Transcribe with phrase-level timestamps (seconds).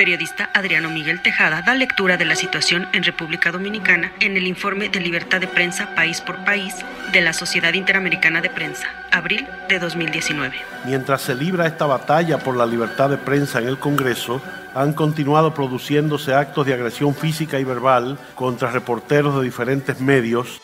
[0.00, 4.88] Periodista Adriano Miguel Tejada da lectura de la situación en República Dominicana en el informe
[4.88, 6.74] de libertad de prensa país por país
[7.12, 10.56] de la Sociedad Interamericana de Prensa, abril de 2019.
[10.86, 14.40] Mientras se libra esta batalla por la libertad de prensa en el Congreso,
[14.74, 20.62] han continuado produciéndose actos de agresión física y verbal contra reporteros de diferentes medios.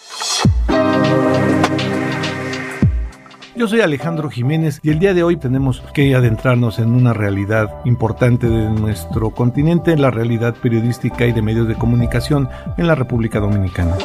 [3.57, 7.71] Yo soy Alejandro Jiménez y el día de hoy tenemos que adentrarnos en una realidad
[7.87, 13.41] importante de nuestro continente, la realidad periodística y de medios de comunicación en la República
[13.41, 13.97] Dominicana.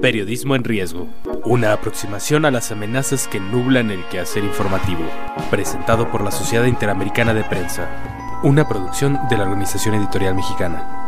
[0.00, 1.06] Periodismo en riesgo.
[1.44, 5.02] Una aproximación a las amenazas que nublan el quehacer informativo.
[5.50, 7.86] Presentado por la Sociedad Interamericana de Prensa.
[8.42, 11.05] Una producción de la Organización Editorial Mexicana.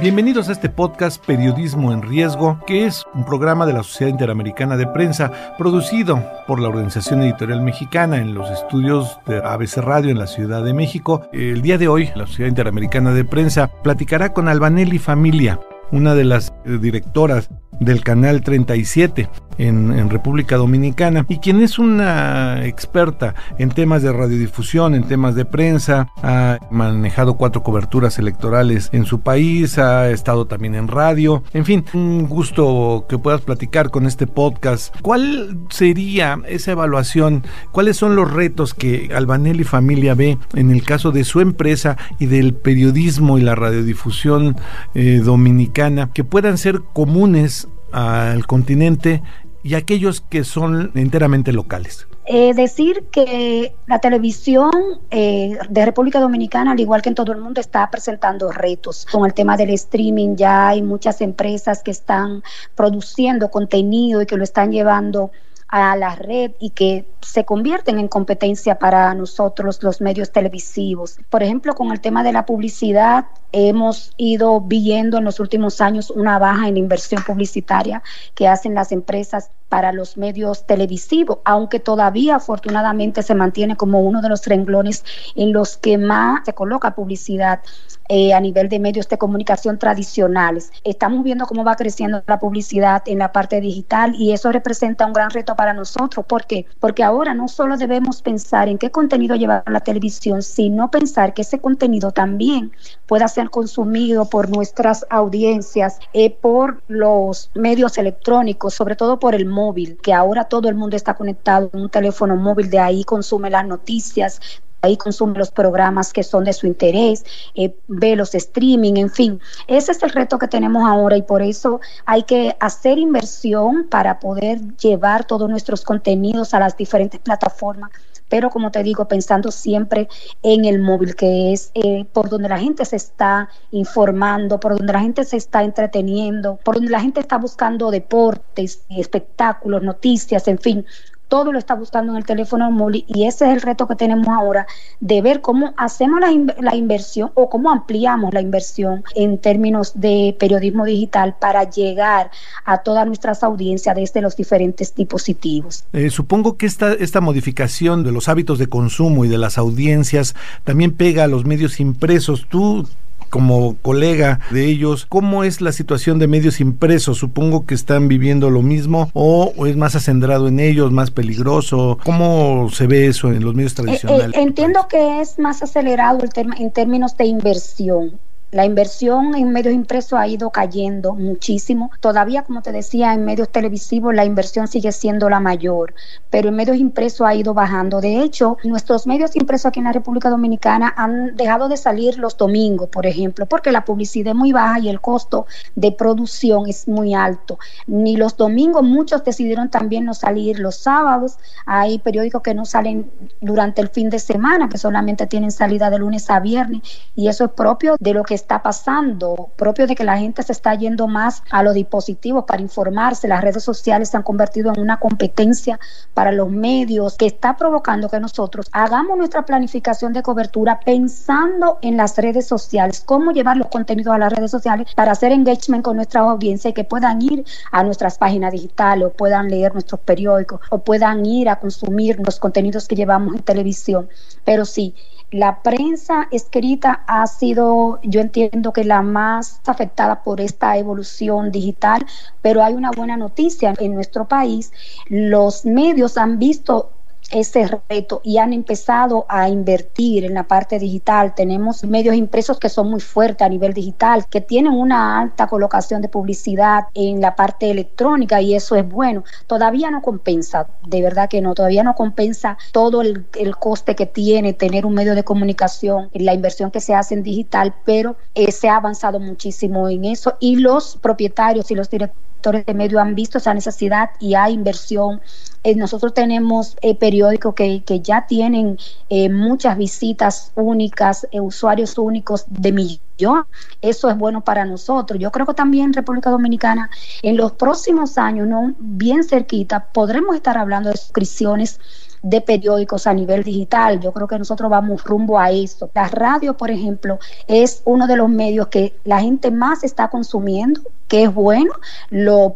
[0.00, 4.76] Bienvenidos a este podcast Periodismo en Riesgo, que es un programa de la Sociedad Interamericana
[4.76, 10.18] de Prensa producido por la Organización Editorial Mexicana en los estudios de ABC Radio en
[10.18, 11.26] la Ciudad de México.
[11.32, 16.24] El día de hoy, la Sociedad Interamericana de Prensa platicará con Albanelli Familia, una de
[16.24, 17.48] las directoras
[17.80, 24.12] del canal 37 en, en, República Dominicana y quien es una experta en temas de
[24.12, 30.46] radiodifusión, en temas de prensa, ha manejado cuatro coberturas electorales en su país, ha estado
[30.46, 34.94] también en radio, en fin, un gusto que puedas platicar con este podcast.
[35.02, 37.44] ¿Cuál sería esa evaluación?
[37.72, 42.26] ¿Cuáles son los retos que Albanelli Familia ve en el caso de su empresa y
[42.26, 44.56] del periodismo y la radiodifusión
[44.94, 49.22] eh, dominicana que puedan ser comunes al continente
[49.62, 52.06] y aquellos que son enteramente locales?
[52.28, 54.72] Eh, decir que la televisión
[55.10, 59.06] eh, de República Dominicana, al igual que en todo el mundo, está presentando retos.
[59.10, 62.42] Con el tema del streaming ya hay muchas empresas que están
[62.74, 65.30] produciendo contenido y que lo están llevando
[65.68, 71.18] a la red y que se convierten en competencia para nosotros los medios televisivos.
[71.28, 76.10] Por ejemplo, con el tema de la publicidad, hemos ido viendo en los últimos años
[76.10, 78.02] una baja en inversión publicitaria
[78.34, 84.22] que hacen las empresas para los medios televisivos, aunque todavía afortunadamente se mantiene como uno
[84.22, 85.04] de los renglones
[85.34, 87.60] en los que más se coloca publicidad
[88.08, 90.70] eh, a nivel de medios de comunicación tradicionales.
[90.84, 95.12] Estamos viendo cómo va creciendo la publicidad en la parte digital y eso representa un
[95.12, 96.24] gran reto para nosotros.
[96.26, 96.66] ¿Por qué?
[96.78, 101.34] Porque ahora no solo debemos pensar en qué contenido llevar a la televisión, sino pensar
[101.34, 102.72] que ese contenido también
[103.06, 109.46] pueda ser consumido por nuestras audiencias, eh, por los medios electrónicos, sobre todo por el
[109.46, 113.50] móvil, que ahora todo el mundo está conectado en un teléfono móvil, de ahí consume
[113.50, 114.40] las noticias,
[114.86, 117.24] ahí consume los programas que son de su interés,
[117.54, 119.40] eh, ve los streaming, en fin.
[119.66, 124.18] Ese es el reto que tenemos ahora y por eso hay que hacer inversión para
[124.18, 127.90] poder llevar todos nuestros contenidos a las diferentes plataformas
[128.28, 130.08] pero como te digo, pensando siempre
[130.42, 134.92] en el móvil, que es eh, por donde la gente se está informando, por donde
[134.92, 140.58] la gente se está entreteniendo, por donde la gente está buscando deportes, espectáculos, noticias, en
[140.58, 140.86] fin,
[141.28, 144.28] todo lo está buscando en el teléfono móvil y ese es el reto que tenemos
[144.28, 144.66] ahora
[145.00, 146.28] de ver cómo hacemos la,
[146.60, 152.30] la, inversión o cómo ampliamos la inversión en términos de periodismo digital para llegar
[152.64, 155.84] a todas nuestras audiencias desde los diferentes dispositivos.
[155.92, 160.34] Eh, supongo que esta, esta modificación de los hábitos de consumo y de las audiencias
[160.64, 162.46] también pega a los medios impresos.
[162.48, 162.86] Tú
[163.30, 167.18] como colega de ellos, ¿cómo es la situación de medios impresos?
[167.18, 171.98] Supongo que están viviendo lo mismo o, es más acendrado en ellos, más peligroso.
[172.04, 174.36] ¿Cómo se ve eso en los medios eh, eh, tradicionales?
[174.36, 178.18] entiendo que es más acelerado el tema en términos de inversión.
[178.52, 181.90] La inversión en medios impresos ha ido cayendo muchísimo.
[182.00, 185.94] Todavía, como te decía, en medios televisivos la inversión sigue siendo la mayor,
[186.30, 188.00] pero en medios impresos ha ido bajando.
[188.00, 192.36] De hecho, nuestros medios impresos aquí en la República Dominicana han dejado de salir los
[192.36, 196.86] domingos, por ejemplo, porque la publicidad es muy baja y el costo de producción es
[196.86, 197.58] muy alto.
[197.88, 201.36] Ni los domingos, muchos decidieron también no salir los sábados.
[201.66, 203.10] Hay periódicos que no salen
[203.40, 206.82] durante el fin de semana, que solamente tienen salida de lunes a viernes,
[207.16, 210.52] y eso es propio de lo que está pasando, propio de que la gente se
[210.52, 214.80] está yendo más a los dispositivos para informarse, las redes sociales se han convertido en
[214.80, 215.80] una competencia
[216.14, 221.96] para los medios que está provocando que nosotros hagamos nuestra planificación de cobertura pensando en
[221.96, 225.96] las redes sociales, cómo llevar los contenidos a las redes sociales para hacer engagement con
[225.96, 230.60] nuestra audiencia y que puedan ir a nuestras páginas digitales o puedan leer nuestros periódicos
[230.70, 234.08] o puedan ir a consumir los contenidos que llevamos en televisión.
[234.44, 234.94] Pero sí,
[235.30, 242.06] la prensa escrita ha sido, yo entiendo que la más afectada por esta evolución digital,
[242.42, 244.72] pero hay una buena noticia en nuestro país.
[245.08, 246.95] Los medios han visto
[247.30, 251.34] ese reto y han empezado a invertir en la parte digital.
[251.34, 256.02] Tenemos medios impresos que son muy fuertes a nivel digital, que tienen una alta colocación
[256.02, 259.24] de publicidad en la parte electrónica y eso es bueno.
[259.46, 263.26] Todavía no compensa, de verdad que no, todavía no compensa todo el,
[263.58, 267.74] coste que tiene tener un medio de comunicación, la inversión que se hace en digital,
[267.84, 272.74] pero eh, se ha avanzado muchísimo en eso y los propietarios y los directores de
[272.74, 275.20] medio han visto esa necesidad y hay inversión
[275.66, 278.78] eh, nosotros tenemos eh, periódicos que, ya tienen
[279.08, 283.46] eh, muchas visitas únicas, usuarios únicos de millón.
[283.82, 285.18] Eso es bueno para nosotros.
[285.18, 286.88] Yo creo que también República Dominicana
[287.20, 291.80] en los próximos años, no bien cerquita, podremos estar hablando de suscripciones
[292.22, 293.98] de periódicos a nivel digital.
[293.98, 295.90] Yo creo que nosotros vamos rumbo a eso.
[295.94, 300.80] La radio, por ejemplo, es uno de los medios que la gente más está consumiendo,
[301.08, 301.72] que es bueno.
[302.10, 302.54] Lo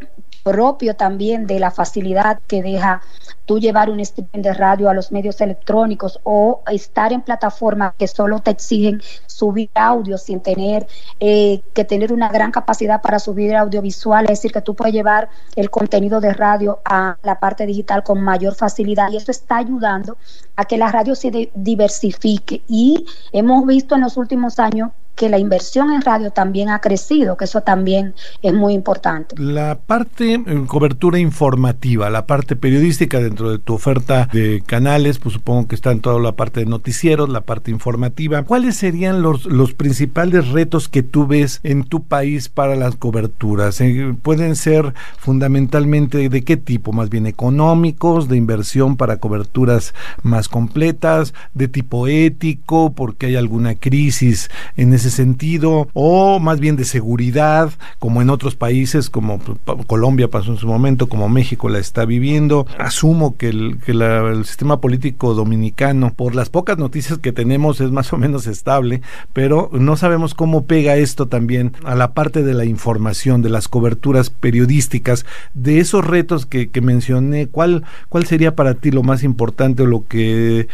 [0.50, 3.02] propio también de la facilidad que deja
[3.46, 8.08] tú llevar un streaming de radio a los medios electrónicos o estar en plataformas que
[8.08, 10.88] solo te exigen subir audio sin tener
[11.20, 15.28] eh, que tener una gran capacidad para subir audiovisual, es decir, que tú puedes llevar
[15.54, 20.16] el contenido de radio a la parte digital con mayor facilidad y eso está ayudando
[20.56, 22.62] a que la radio se diversifique.
[22.66, 27.36] Y hemos visto en los últimos años que la inversión en radio también ha crecido,
[27.36, 29.34] que eso también es muy importante.
[29.38, 35.34] La parte en cobertura informativa, la parte periodística dentro de tu oferta de canales, pues
[35.34, 38.44] supongo que está en toda la parte de noticieros, la parte informativa.
[38.44, 43.78] ¿Cuáles serían los, los principales retos que tú ves en tu país para las coberturas?
[43.82, 46.92] Eh, ¿Pueden ser fundamentalmente de qué tipo?
[46.92, 49.92] Más bien económicos, de inversión para coberturas
[50.22, 56.76] más completas, de tipo ético, porque hay alguna crisis en ese sentido, o más bien
[56.76, 59.40] de seguridad, como en otros países, como
[59.86, 62.66] Colombia pasó en su momento, como México la está viviendo.
[62.78, 67.90] Asumo que el, que el sistema político dominicano, por las pocas noticias que tenemos, es
[67.90, 69.02] más o menos estable,
[69.32, 73.68] pero no sabemos cómo pega esto también a la parte de la información, de las
[73.68, 77.46] coberturas periodísticas, de esos retos que, mencioné.
[77.46, 80.68] ¿Cuál, ¿Cuál sería para ti lo más importante o lo que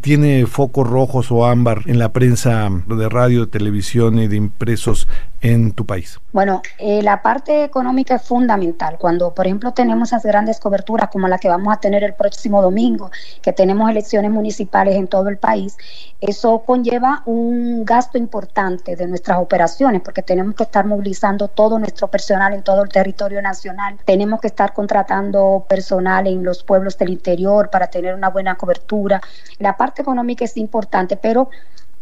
[0.00, 5.08] tiene focos rojos o ámbar en la prensa de radio, de de impresos
[5.40, 6.18] en tu país?
[6.32, 8.96] Bueno, eh, la parte económica es fundamental.
[8.98, 12.62] Cuando, por ejemplo, tenemos esas grandes coberturas como la que vamos a tener el próximo
[12.62, 13.10] domingo,
[13.42, 15.76] que tenemos elecciones municipales en todo el país,
[16.20, 22.08] eso conlleva un gasto importante de nuestras operaciones, porque tenemos que estar movilizando todo nuestro
[22.08, 27.10] personal en todo el territorio nacional, tenemos que estar contratando personal en los pueblos del
[27.10, 29.20] interior para tener una buena cobertura.
[29.58, 31.50] La parte económica es importante, pero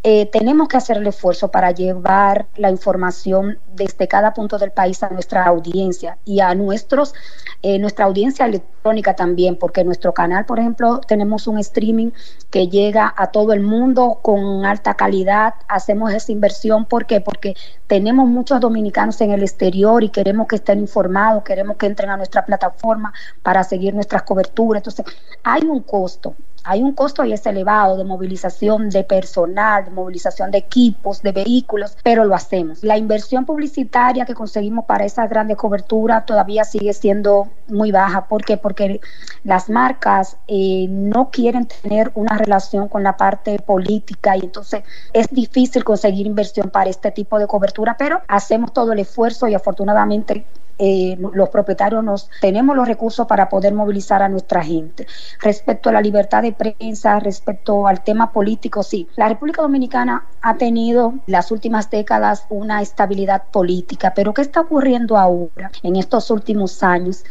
[0.03, 5.03] eh, tenemos que hacer el esfuerzo para llevar la información desde cada punto del país
[5.03, 7.15] a nuestra audiencia y a nuestros
[7.63, 12.11] eh, nuestra audiencia electrónica también, porque nuestro canal, por ejemplo, tenemos un streaming
[12.51, 15.53] que llega a todo el mundo con alta calidad.
[15.69, 17.21] Hacemos esa inversión, ¿por qué?
[17.21, 17.55] Porque
[17.87, 22.17] tenemos muchos dominicanos en el exterior y queremos que estén informados, queremos que entren a
[22.17, 24.81] nuestra plataforma para seguir nuestras coberturas.
[24.81, 25.05] Entonces,
[25.43, 30.51] hay un costo hay un costo y es elevado de movilización de personal, de movilización
[30.51, 32.83] de equipos, de vehículos, pero lo hacemos.
[32.83, 38.27] La inversión publicitaria que conseguimos para esa grande cobertura todavía sigue siendo muy baja.
[38.27, 38.57] ¿Por qué?
[38.57, 39.01] Porque
[39.45, 45.29] las marcas eh, no quieren tener una relación con la parte política y entonces es
[45.31, 50.45] difícil conseguir inversión para este tipo de cobertura, pero hacemos todo el esfuerzo y afortunadamente
[50.83, 55.07] eh, los propietarios nos tenemos los recursos para poder movilizar a nuestra gente.
[55.41, 60.57] Respecto a la libertad de prensa, respecto al tema político, sí, la República Dominicana ha
[60.57, 66.83] tenido las últimas décadas una estabilidad política, pero ¿qué está ocurriendo ahora en estos últimos
[66.83, 67.25] años?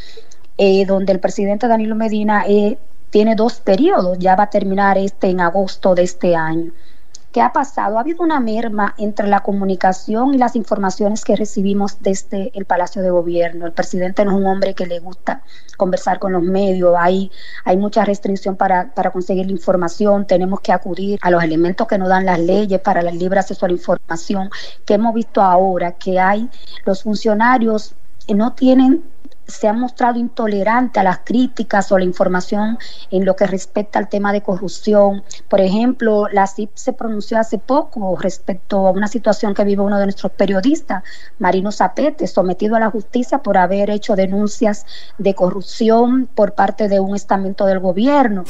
[0.58, 2.77] Eh, donde el presidente Danilo Medina eh,
[3.10, 6.72] tiene dos periodos, ya va a terminar este en agosto de este año
[7.31, 7.98] ¿qué ha pasado?
[7.98, 13.01] Ha habido una merma entre la comunicación y las informaciones que recibimos desde el Palacio
[13.01, 13.65] de Gobierno.
[13.65, 15.43] El presidente no es un hombre que le gusta
[15.77, 17.31] conversar con los medios, hay,
[17.63, 21.98] hay mucha restricción para, para conseguir la información, tenemos que acudir a los elementos que
[21.98, 24.50] nos dan las leyes para el libre acceso a la información,
[24.86, 26.50] que hemos visto ahora que hay
[26.86, 27.95] los funcionarios
[28.33, 29.03] no tienen
[29.50, 32.77] se han mostrado intolerantes a las críticas o la información
[33.12, 35.24] en lo que respecta al tema de corrupción.
[35.48, 40.00] Por ejemplo, la CIP se pronunció hace poco respecto a una situación que vive uno
[40.00, 41.03] de nuestros periodistas,
[41.39, 44.86] Marino Zapete, sometido a la justicia por haber hecho denuncias
[45.18, 48.44] de corrupción por parte de un estamento del gobierno.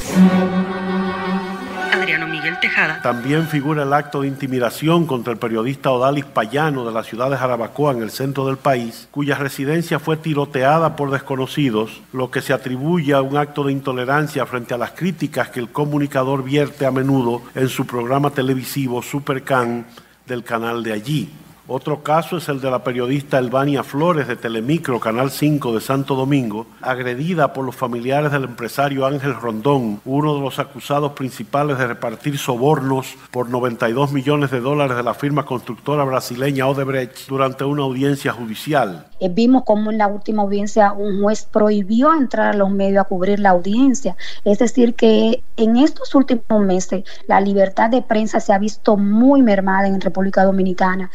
[3.02, 7.36] También figura el acto de intimidación contra el periodista Odalis Payano de la ciudad de
[7.36, 12.52] Jarabacoa, en el centro del país, cuya residencia fue tiroteada por desconocidos, lo que se
[12.52, 16.90] atribuye a un acto de intolerancia frente a las críticas que el comunicador vierte a
[16.90, 19.86] menudo en su programa televisivo Supercan
[20.26, 21.28] del canal de allí.
[21.72, 26.16] Otro caso es el de la periodista Elvania Flores de Telemicro, Canal 5 de Santo
[26.16, 31.86] Domingo, agredida por los familiares del empresario Ángel Rondón, uno de los acusados principales de
[31.86, 37.84] repartir sobornos por 92 millones de dólares de la firma constructora brasileña Odebrecht durante una
[37.84, 39.06] audiencia judicial.
[39.20, 43.08] Eh, vimos como en la última audiencia un juez prohibió entrar a los medios a
[43.08, 44.16] cubrir la audiencia.
[44.44, 49.42] Es decir, que en estos últimos meses la libertad de prensa se ha visto muy
[49.42, 51.10] mermada en República Dominicana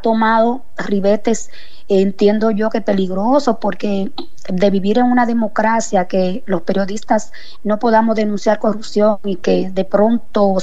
[0.00, 1.50] tomado ribetes,
[1.88, 4.12] entiendo yo que peligroso, porque
[4.48, 9.84] de vivir en una democracia, que los periodistas no podamos denunciar corrupción y que de
[9.84, 10.54] pronto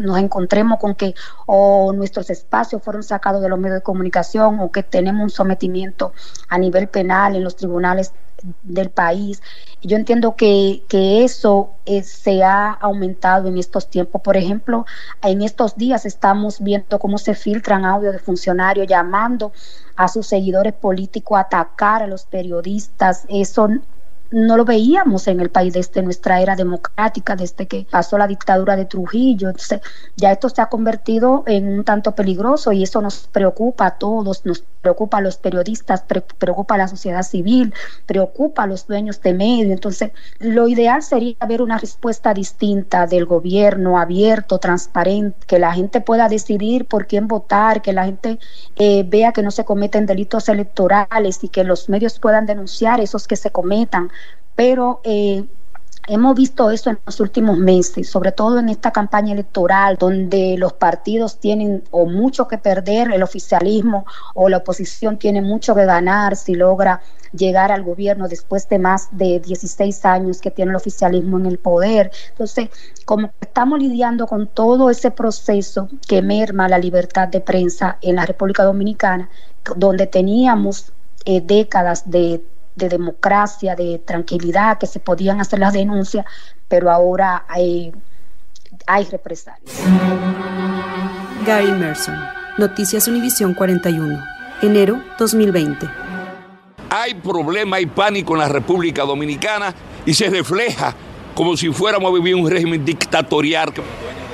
[0.00, 1.14] nos encontremos con que
[1.46, 6.12] o nuestros espacios fueron sacados de los medios de comunicación o que tenemos un sometimiento
[6.48, 8.12] a nivel penal en los tribunales
[8.62, 9.42] del país.
[9.82, 14.22] Yo entiendo que, que eso eh, se ha aumentado en estos tiempos.
[14.22, 14.86] Por ejemplo,
[15.22, 19.52] en estos días estamos viendo cómo se filtran audios de funcionarios llamando
[19.96, 23.24] a sus seguidores políticos a atacar a los periodistas.
[23.28, 23.68] Eso
[24.30, 28.76] no lo veíamos en el país desde nuestra era democrática, desde que pasó la dictadura
[28.76, 29.48] de Trujillo.
[29.48, 29.80] Entonces,
[30.16, 34.44] ya esto se ha convertido en un tanto peligroso y eso nos preocupa a todos,
[34.44, 36.04] nos preocupa a los periodistas,
[36.38, 37.74] preocupa a la sociedad civil,
[38.06, 39.72] preocupa a los dueños de medios.
[39.72, 46.00] Entonces, lo ideal sería ver una respuesta distinta del gobierno, abierto, transparente, que la gente
[46.00, 48.38] pueda decidir por quién votar, que la gente
[48.76, 53.26] eh, vea que no se cometen delitos electorales y que los medios puedan denunciar esos
[53.26, 54.10] que se cometan
[54.58, 55.44] pero eh,
[56.08, 60.72] hemos visto eso en los últimos meses, sobre todo en esta campaña electoral, donde los
[60.72, 66.34] partidos tienen o mucho que perder, el oficialismo o la oposición tiene mucho que ganar
[66.34, 67.00] si logra
[67.32, 71.58] llegar al gobierno después de más de 16 años que tiene el oficialismo en el
[71.58, 72.10] poder.
[72.30, 72.68] Entonces,
[73.04, 78.26] como estamos lidiando con todo ese proceso que merma la libertad de prensa en la
[78.26, 79.28] República Dominicana,
[79.76, 80.92] donde teníamos
[81.26, 82.42] eh, décadas de
[82.78, 86.24] de democracia, de tranquilidad, que se podían hacer las denuncias,
[86.68, 87.92] pero ahora hay,
[88.86, 89.82] hay represalias.
[91.46, 92.16] Gary Merson,
[92.56, 94.24] Noticias Univisión 41,
[94.62, 95.88] enero 2020.
[96.90, 99.74] Hay problema, hay pánico en la República Dominicana
[100.06, 100.94] y se refleja
[101.34, 103.72] como si fuéramos a vivir un régimen dictatorial.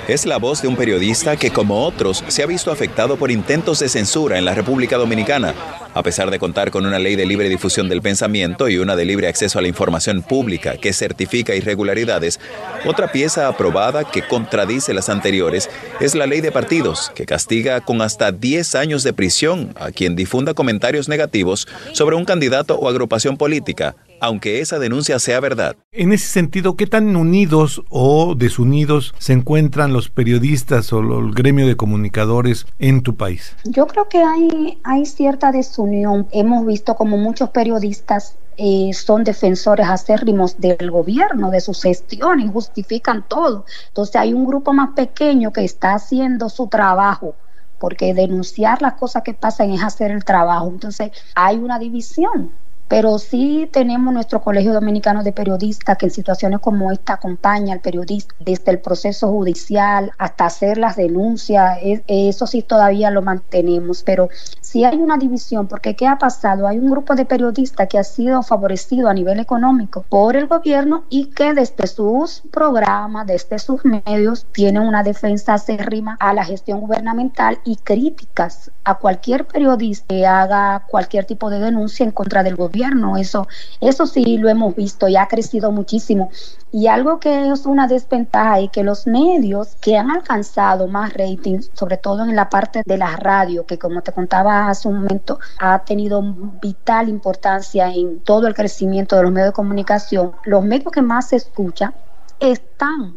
[0.07, 3.79] Es la voz de un periodista que, como otros, se ha visto afectado por intentos
[3.79, 5.55] de censura en la República Dominicana.
[5.95, 9.07] A pesar de contar con una ley de libre difusión del pensamiento y una de
[9.07, 12.39] libre acceso a la información pública que certifica irregularidades,
[12.85, 15.71] otra pieza aprobada que contradice las anteriores
[16.01, 20.17] es la ley de partidos, que castiga con hasta 10 años de prisión a quien
[20.17, 25.77] difunda comentarios negativos sobre un candidato o agrupación política, aunque esa denuncia sea verdad.
[25.93, 31.67] En ese sentido, ¿qué tan unidos o desunidos se encuentran los periodistas o el gremio
[31.67, 33.55] de comunicadores en tu país?
[33.65, 36.27] Yo creo que hay, hay cierta desunión.
[36.33, 43.25] Hemos visto como muchos periodistas eh, son defensores acérrimos del gobierno, de sus gestiones, justifican
[43.29, 43.65] todo.
[43.89, 47.35] Entonces hay un grupo más pequeño que está haciendo su trabajo
[47.79, 50.69] porque denunciar las cosas que pasan es hacer el trabajo.
[50.69, 52.53] Entonces hay una división
[52.89, 57.81] pero sí tenemos nuestro Colegio Dominicano de Periodistas que en situaciones como esta acompaña al
[57.81, 64.29] periodista desde el proceso judicial hasta hacer las denuncias, eso sí todavía lo mantenemos, pero
[64.75, 66.67] si hay una división, porque ¿qué ha pasado?
[66.67, 71.05] Hay un grupo de periodistas que ha sido favorecido a nivel económico por el gobierno
[71.09, 76.81] y que desde sus programas, desde sus medios, tienen una defensa acérrima a la gestión
[76.81, 82.57] gubernamental y críticas a cualquier periodista que haga cualquier tipo de denuncia en contra del
[82.57, 83.17] gobierno.
[83.17, 83.47] Eso,
[83.81, 86.31] eso sí lo hemos visto y ha crecido muchísimo.
[86.73, 91.61] Y algo que es una desventaja y que los medios que han alcanzado más rating,
[91.73, 95.39] sobre todo en la parte de la radio, que como te contaba hace un momento,
[95.59, 96.23] ha tenido
[96.61, 101.29] vital importancia en todo el crecimiento de los medios de comunicación, los medios que más
[101.29, 101.95] se escuchan
[102.41, 103.17] están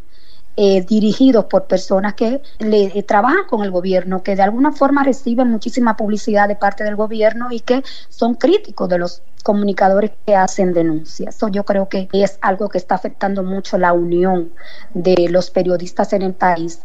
[0.60, 5.52] eh, dirigidos por personas que eh, trabajan con el gobierno, que de alguna forma reciben
[5.52, 10.74] muchísima publicidad de parte del gobierno y que son críticos de los comunicadores que hacen
[10.74, 11.38] denuncias.
[11.52, 14.52] Yo creo que es algo que está afectando mucho la unión
[14.96, 16.82] de los periodistas en el país.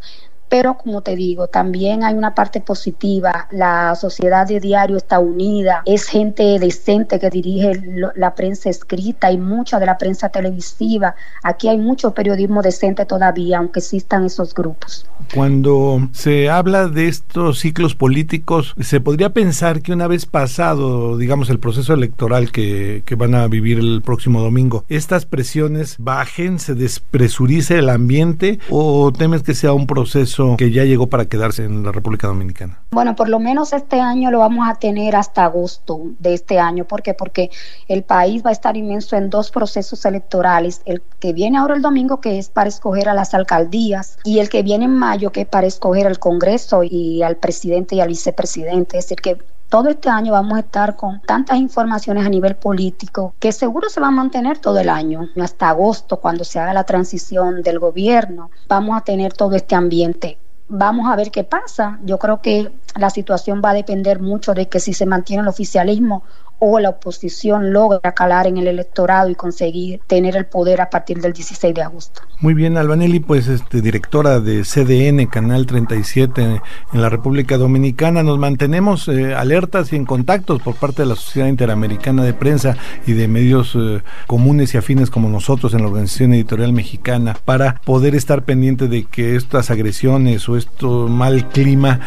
[0.53, 3.49] Pero como te digo, también hay una parte positiva.
[3.53, 5.81] La sociedad de diario está unida.
[5.87, 7.73] Es gente decente que dirige
[8.17, 11.15] la prensa escrita y mucha de la prensa televisiva.
[11.43, 15.07] Aquí hay mucho periodismo decente todavía, aunque existan esos grupos.
[15.35, 21.49] Cuando se habla de estos ciclos políticos, se podría pensar que una vez pasado, digamos,
[21.49, 26.75] el proceso electoral que, que van a vivir el próximo domingo, estas presiones bajen, se
[26.75, 31.83] despresurice el ambiente o temes que sea un proceso que ya llegó para quedarse en
[31.83, 32.81] la República Dominicana?
[32.91, 36.85] Bueno, por lo menos este año lo vamos a tener hasta agosto de este año.
[36.85, 37.15] ¿Por qué?
[37.15, 37.51] Porque
[37.89, 40.83] el país va a estar inmenso en dos procesos electorales.
[40.85, 44.49] El que viene ahora el domingo, que es para escoger a las alcaldías, y el
[44.49, 48.09] que viene en mayo, que es para escoger al Congreso y al presidente y al
[48.09, 48.99] vicepresidente.
[48.99, 49.39] Es decir, que
[49.73, 54.03] todo este año vamos a estar con tantas informaciones a nivel político que seguro se
[54.03, 58.51] va a mantener todo el año, hasta agosto, cuando se haga la transición del gobierno,
[58.69, 60.37] vamos a tener todo este ambiente.
[60.69, 61.99] Vamos a ver qué pasa.
[62.05, 65.49] Yo creo que la situación va a depender mucho de que si se mantiene el
[65.49, 66.23] oficialismo
[66.65, 71.21] o la oposición logra calar en el electorado y conseguir tener el poder a partir
[71.21, 72.23] del 16 de agosto.
[72.39, 76.61] Muy bien, Albanelli, pues este, directora de CDN, Canal 37
[76.93, 81.17] en la República Dominicana, nos mantenemos eh, alertas y en contactos por parte de la
[81.17, 82.77] Sociedad Interamericana de Prensa
[83.09, 87.81] y de medios eh, comunes y afines como nosotros en la Organización Editorial Mexicana para
[87.85, 91.99] poder estar pendiente de que estas agresiones o este mal clima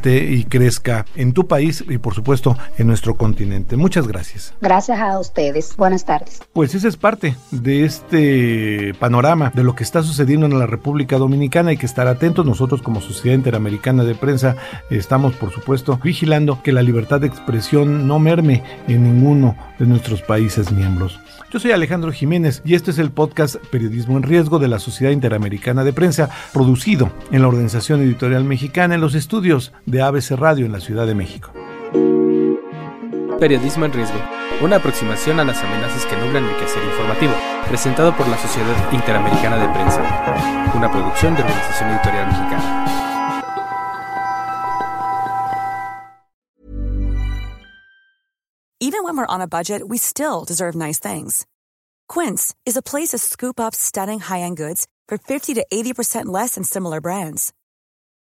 [0.00, 3.76] aumente y crezca en tu país y por supuesto en nuestro continente.
[3.76, 4.54] Muchas gracias.
[4.60, 5.76] Gracias a ustedes.
[5.76, 6.40] Buenas tardes.
[6.52, 11.18] Pues esa es parte de este panorama de lo que está sucediendo en la República
[11.18, 11.70] Dominicana.
[11.70, 12.46] Hay que estar atentos.
[12.46, 14.56] Nosotros como Sociedad Interamericana de Prensa
[14.90, 20.22] estamos, por supuesto, vigilando que la libertad de expresión no merme en ninguno de nuestros
[20.22, 21.18] países miembros.
[21.52, 25.10] Yo soy Alejandro Jiménez y este es el podcast Periodismo en Riesgo de la Sociedad
[25.10, 30.66] Interamericana de Prensa, producido en la Organización Editorial Mexicana en los estudios de ABC Radio
[30.66, 31.50] en la Ciudad de México.
[33.40, 34.18] Periodismo en Riesgo,
[34.62, 37.32] una aproximación a las amenazas que nublan el quehacer informativo,
[37.68, 40.02] presentado por la Sociedad Interamericana de Prensa,
[40.74, 42.86] una producción de Organización Editorial Mexicana.
[48.82, 51.46] Even when we're on a budget, we still deserve nice things.
[52.08, 56.54] Quince is a place to scoop up stunning high-end goods for 50 to 80% less
[56.54, 57.52] than similar brands.